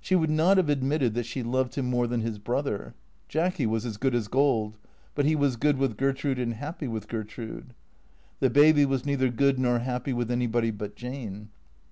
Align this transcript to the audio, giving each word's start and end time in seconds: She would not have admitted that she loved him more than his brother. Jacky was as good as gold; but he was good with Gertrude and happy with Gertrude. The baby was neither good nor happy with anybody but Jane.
She 0.00 0.16
would 0.16 0.30
not 0.30 0.56
have 0.56 0.68
admitted 0.68 1.14
that 1.14 1.26
she 1.26 1.44
loved 1.44 1.76
him 1.76 1.84
more 1.88 2.08
than 2.08 2.22
his 2.22 2.40
brother. 2.40 2.92
Jacky 3.28 3.66
was 3.66 3.86
as 3.86 3.98
good 3.98 4.16
as 4.16 4.26
gold; 4.26 4.76
but 5.14 5.24
he 5.26 5.36
was 5.36 5.54
good 5.54 5.78
with 5.78 5.96
Gertrude 5.96 6.40
and 6.40 6.54
happy 6.54 6.88
with 6.88 7.06
Gertrude. 7.06 7.72
The 8.40 8.50
baby 8.50 8.84
was 8.84 9.06
neither 9.06 9.28
good 9.28 9.60
nor 9.60 9.78
happy 9.78 10.12
with 10.12 10.28
anybody 10.28 10.72
but 10.72 10.96
Jane. 10.96 11.50